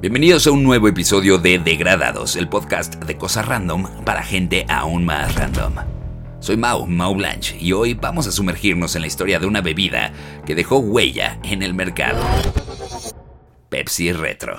Bienvenidos 0.00 0.46
a 0.46 0.52
un 0.52 0.62
nuevo 0.62 0.86
episodio 0.86 1.38
de 1.38 1.58
Degradados, 1.58 2.36
el 2.36 2.48
podcast 2.48 3.02
de 3.02 3.16
cosas 3.16 3.48
random 3.48 4.04
para 4.04 4.22
gente 4.22 4.64
aún 4.68 5.04
más 5.04 5.34
random. 5.34 5.74
Soy 6.38 6.56
Mau, 6.56 6.86
Mau 6.86 7.16
Blanche, 7.16 7.56
y 7.58 7.72
hoy 7.72 7.94
vamos 7.94 8.28
a 8.28 8.30
sumergirnos 8.30 8.94
en 8.94 9.00
la 9.00 9.08
historia 9.08 9.40
de 9.40 9.46
una 9.46 9.60
bebida 9.60 10.12
que 10.46 10.54
dejó 10.54 10.78
huella 10.78 11.40
en 11.42 11.64
el 11.64 11.74
mercado. 11.74 12.22
Pepsi 13.70 14.12
Retro. 14.12 14.58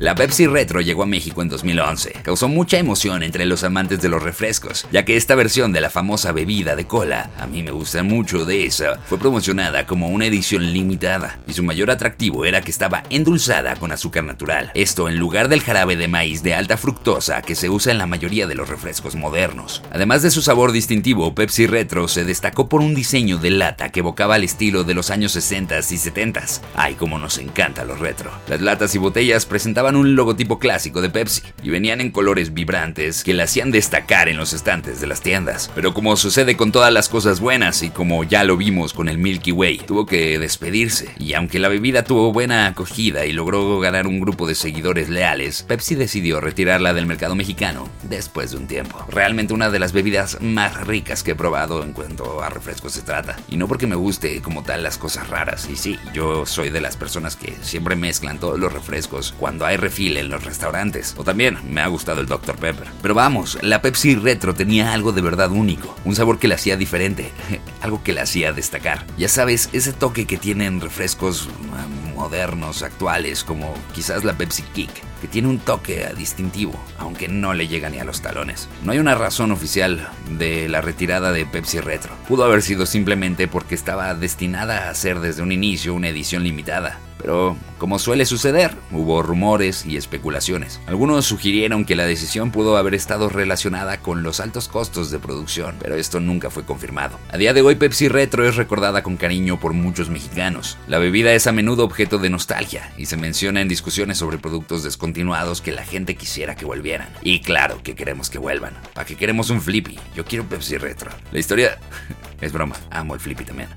La 0.00 0.14
Pepsi 0.14 0.46
Retro 0.46 0.80
llegó 0.80 1.02
a 1.02 1.06
México 1.06 1.42
en 1.42 1.50
2011. 1.50 2.20
Causó 2.22 2.48
mucha 2.48 2.78
emoción 2.78 3.22
entre 3.22 3.44
los 3.44 3.64
amantes 3.64 4.00
de 4.00 4.08
los 4.08 4.22
refrescos, 4.22 4.86
ya 4.90 5.04
que 5.04 5.14
esta 5.14 5.34
versión 5.34 5.72
de 5.74 5.82
la 5.82 5.90
famosa 5.90 6.32
bebida 6.32 6.74
de 6.74 6.86
cola, 6.86 7.28
a 7.36 7.46
mí 7.46 7.62
me 7.62 7.70
gusta 7.70 8.02
mucho 8.02 8.46
de 8.46 8.64
esa, 8.64 8.96
fue 9.04 9.18
promocionada 9.18 9.84
como 9.84 10.08
una 10.08 10.24
edición 10.24 10.72
limitada, 10.72 11.38
y 11.46 11.52
su 11.52 11.62
mayor 11.62 11.90
atractivo 11.90 12.46
era 12.46 12.62
que 12.62 12.70
estaba 12.70 13.02
endulzada 13.10 13.76
con 13.76 13.92
azúcar 13.92 14.24
natural. 14.24 14.70
Esto 14.72 15.06
en 15.06 15.18
lugar 15.18 15.50
del 15.50 15.60
jarabe 15.60 15.96
de 15.96 16.08
maíz 16.08 16.42
de 16.42 16.54
alta 16.54 16.78
fructosa 16.78 17.42
que 17.42 17.54
se 17.54 17.68
usa 17.68 17.92
en 17.92 17.98
la 17.98 18.06
mayoría 18.06 18.46
de 18.46 18.54
los 18.54 18.70
refrescos 18.70 19.16
modernos. 19.16 19.82
Además 19.92 20.22
de 20.22 20.30
su 20.30 20.40
sabor 20.40 20.72
distintivo, 20.72 21.34
Pepsi 21.34 21.66
Retro 21.66 22.08
se 22.08 22.24
destacó 22.24 22.70
por 22.70 22.80
un 22.80 22.94
diseño 22.94 23.36
de 23.36 23.50
lata 23.50 23.90
que 23.90 24.00
evocaba 24.00 24.36
el 24.36 24.44
estilo 24.44 24.82
de 24.82 24.94
los 24.94 25.10
años 25.10 25.32
60 25.32 25.78
y 25.78 25.82
70. 25.82 26.42
Ay, 26.74 26.94
como 26.94 27.18
nos 27.18 27.36
encanta 27.36 27.84
los 27.84 27.98
retro. 27.98 28.30
Las 28.48 28.62
latas 28.62 28.94
y 28.94 28.98
botellas 28.98 29.44
presentaban 29.44 29.89
un 29.96 30.14
logotipo 30.14 30.58
clásico 30.58 31.00
de 31.00 31.10
Pepsi 31.10 31.42
y 31.62 31.70
venían 31.70 32.00
en 32.00 32.10
colores 32.10 32.54
vibrantes 32.54 33.24
que 33.24 33.34
la 33.34 33.44
hacían 33.44 33.70
destacar 33.70 34.28
en 34.28 34.36
los 34.36 34.52
estantes 34.52 35.00
de 35.00 35.06
las 35.06 35.20
tiendas. 35.20 35.70
Pero 35.74 35.94
como 35.94 36.16
sucede 36.16 36.56
con 36.56 36.72
todas 36.72 36.92
las 36.92 37.08
cosas 37.08 37.40
buenas 37.40 37.82
y 37.82 37.90
como 37.90 38.24
ya 38.24 38.44
lo 38.44 38.56
vimos 38.56 38.92
con 38.92 39.08
el 39.08 39.18
Milky 39.18 39.52
Way, 39.52 39.78
tuvo 39.86 40.06
que 40.06 40.38
despedirse. 40.38 41.10
Y 41.18 41.34
aunque 41.34 41.58
la 41.58 41.68
bebida 41.68 42.04
tuvo 42.04 42.32
buena 42.32 42.66
acogida 42.66 43.26
y 43.26 43.32
logró 43.32 43.80
ganar 43.80 44.06
un 44.06 44.20
grupo 44.20 44.46
de 44.46 44.54
seguidores 44.54 45.08
leales, 45.08 45.62
Pepsi 45.62 45.94
decidió 45.94 46.40
retirarla 46.40 46.94
del 46.94 47.06
mercado 47.06 47.34
mexicano 47.34 47.88
después 48.08 48.50
de 48.50 48.58
un 48.58 48.66
tiempo. 48.66 49.04
Realmente 49.10 49.54
una 49.54 49.70
de 49.70 49.78
las 49.78 49.92
bebidas 49.92 50.38
más 50.40 50.86
ricas 50.86 51.22
que 51.22 51.32
he 51.32 51.34
probado 51.36 51.82
en 51.82 51.92
cuanto 51.92 52.42
a 52.42 52.50
refrescos 52.50 52.92
se 52.92 53.02
trata. 53.02 53.36
Y 53.48 53.56
no 53.56 53.68
porque 53.68 53.86
me 53.86 53.96
guste 53.96 54.40
como 54.42 54.62
tal 54.62 54.82
las 54.82 54.98
cosas 54.98 55.28
raras. 55.28 55.68
Y 55.70 55.76
sí, 55.76 55.98
yo 56.12 56.46
soy 56.46 56.70
de 56.70 56.80
las 56.80 56.96
personas 56.96 57.36
que 57.36 57.54
siempre 57.62 57.96
mezclan 57.96 58.38
todos 58.38 58.58
los 58.58 58.72
refrescos 58.72 59.34
cuando 59.38 59.66
hay 59.66 59.76
refil 59.80 60.16
en 60.16 60.28
los 60.28 60.44
restaurantes. 60.44 61.14
O 61.16 61.24
también 61.24 61.58
me 61.68 61.80
ha 61.80 61.86
gustado 61.86 62.20
el 62.20 62.26
Dr. 62.26 62.56
Pepper. 62.56 62.88
Pero 63.02 63.14
vamos, 63.14 63.58
la 63.62 63.82
Pepsi 63.82 64.14
Retro 64.14 64.54
tenía 64.54 64.92
algo 64.92 65.12
de 65.12 65.22
verdad 65.22 65.50
único. 65.50 65.96
Un 66.04 66.14
sabor 66.14 66.38
que 66.38 66.48
la 66.48 66.54
hacía 66.54 66.76
diferente. 66.76 67.32
algo 67.80 68.02
que 68.02 68.12
la 68.12 68.22
hacía 68.22 68.52
destacar. 68.52 69.06
Ya 69.16 69.28
sabes, 69.28 69.68
ese 69.72 69.92
toque 69.92 70.26
que 70.26 70.36
tienen 70.36 70.80
refrescos 70.80 71.46
um, 71.46 72.14
modernos, 72.14 72.82
actuales, 72.82 73.44
como 73.44 73.74
quizás 73.94 74.24
la 74.24 74.34
Pepsi 74.34 74.62
Kick, 74.62 74.90
que 75.20 75.28
tiene 75.28 75.48
un 75.48 75.58
toque 75.58 76.06
distintivo, 76.16 76.78
aunque 76.98 77.28
no 77.28 77.54
le 77.54 77.66
llega 77.66 77.88
ni 77.88 77.98
a 77.98 78.04
los 78.04 78.20
talones. 78.20 78.68
No 78.84 78.92
hay 78.92 78.98
una 78.98 79.14
razón 79.14 79.52
oficial 79.52 80.08
de 80.38 80.68
la 80.68 80.80
retirada 80.80 81.32
de 81.32 81.46
Pepsi 81.46 81.80
Retro. 81.80 82.12
Pudo 82.28 82.44
haber 82.44 82.62
sido 82.62 82.86
simplemente 82.86 83.48
porque 83.48 83.74
estaba 83.74 84.14
destinada 84.14 84.90
a 84.90 84.94
ser 84.94 85.20
desde 85.20 85.42
un 85.42 85.52
inicio 85.52 85.94
una 85.94 86.08
edición 86.08 86.44
limitada. 86.44 86.98
Pero, 87.20 87.56
como 87.78 87.98
suele 87.98 88.24
suceder, 88.24 88.74
hubo 88.90 89.22
rumores 89.22 89.84
y 89.84 89.96
especulaciones. 89.96 90.80
Algunos 90.86 91.26
sugirieron 91.26 91.84
que 91.84 91.96
la 91.96 92.06
decisión 92.06 92.50
pudo 92.50 92.76
haber 92.76 92.94
estado 92.94 93.28
relacionada 93.28 93.98
con 93.98 94.22
los 94.22 94.40
altos 94.40 94.68
costos 94.68 95.10
de 95.10 95.18
producción, 95.18 95.76
pero 95.80 95.96
esto 95.96 96.20
nunca 96.20 96.50
fue 96.50 96.64
confirmado. 96.64 97.18
A 97.30 97.36
día 97.36 97.52
de 97.52 97.62
hoy 97.62 97.74
Pepsi 97.74 98.08
Retro 98.08 98.48
es 98.48 98.56
recordada 98.56 99.02
con 99.02 99.16
cariño 99.16 99.60
por 99.60 99.72
muchos 99.72 100.10
mexicanos. 100.10 100.78
La 100.88 100.98
bebida 100.98 101.32
es 101.32 101.46
a 101.46 101.52
menudo 101.52 101.84
objeto 101.84 102.18
de 102.18 102.30
nostalgia 102.30 102.92
y 102.96 103.06
se 103.06 103.16
menciona 103.16 103.60
en 103.60 103.68
discusiones 103.68 104.18
sobre 104.18 104.38
productos 104.38 104.82
descontinuados 104.82 105.60
que 105.60 105.72
la 105.72 105.84
gente 105.84 106.16
quisiera 106.16 106.56
que 106.56 106.64
volvieran. 106.64 107.08
Y 107.22 107.40
claro 107.40 107.82
que 107.82 107.94
queremos 107.94 108.30
que 108.30 108.38
vuelvan. 108.38 108.74
¿Para 108.94 109.06
que 109.06 109.16
queremos 109.16 109.50
un 109.50 109.60
Flippy? 109.60 109.98
Yo 110.14 110.24
quiero 110.24 110.44
Pepsi 110.44 110.76
Retro. 110.78 111.10
La 111.32 111.38
historia... 111.38 111.78
es 112.40 112.52
broma, 112.52 112.76
amo 112.90 113.14
el 113.14 113.20
Flippy 113.20 113.44
también. 113.44 113.68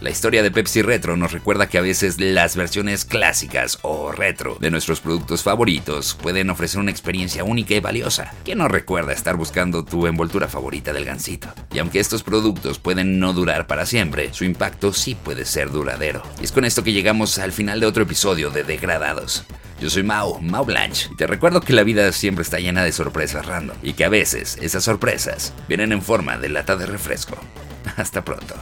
La 0.00 0.08
historia 0.08 0.42
de 0.42 0.50
Pepsi 0.50 0.80
Retro 0.80 1.18
nos 1.18 1.32
recuerda 1.32 1.68
que 1.68 1.76
a 1.76 1.82
veces 1.82 2.18
las 2.18 2.56
versiones 2.56 3.04
clásicas 3.04 3.78
o 3.82 4.12
retro 4.12 4.56
de 4.58 4.70
nuestros 4.70 5.02
productos 5.02 5.42
favoritos 5.42 6.16
pueden 6.22 6.48
ofrecer 6.48 6.80
una 6.80 6.90
experiencia 6.90 7.44
única 7.44 7.74
y 7.74 7.80
valiosa. 7.80 8.32
¿Quién 8.42 8.58
no 8.58 8.68
recuerda 8.68 9.12
estar 9.12 9.36
buscando 9.36 9.84
tu 9.84 10.06
envoltura 10.06 10.48
favorita 10.48 10.94
del 10.94 11.04
gansito? 11.04 11.52
Y 11.70 11.80
aunque 11.80 12.00
estos 12.00 12.22
productos 12.22 12.78
pueden 12.78 13.18
no 13.18 13.34
durar 13.34 13.66
para 13.66 13.84
siempre, 13.84 14.32
su 14.32 14.44
impacto 14.44 14.94
sí 14.94 15.14
puede 15.14 15.44
ser 15.44 15.70
duradero. 15.70 16.22
Y 16.40 16.44
es 16.44 16.52
con 16.52 16.64
esto 16.64 16.82
que 16.82 16.94
llegamos 16.94 17.38
al 17.38 17.52
final 17.52 17.78
de 17.78 17.86
otro 17.86 18.04
episodio 18.04 18.48
de 18.48 18.64
Degradados. 18.64 19.44
Yo 19.82 19.90
soy 19.90 20.02
Mau, 20.02 20.40
Mau 20.40 20.64
Blanche, 20.64 21.10
y 21.12 21.16
te 21.16 21.26
recuerdo 21.26 21.60
que 21.60 21.74
la 21.74 21.82
vida 21.82 22.10
siempre 22.12 22.42
está 22.42 22.58
llena 22.58 22.84
de 22.84 22.92
sorpresas 22.92 23.44
random, 23.44 23.76
y 23.82 23.92
que 23.92 24.04
a 24.06 24.08
veces 24.08 24.56
esas 24.62 24.82
sorpresas 24.82 25.52
vienen 25.68 25.92
en 25.92 26.00
forma 26.00 26.38
de 26.38 26.48
lata 26.48 26.76
de 26.76 26.86
refresco. 26.86 27.36
Hasta 27.96 28.24
pronto. 28.24 28.54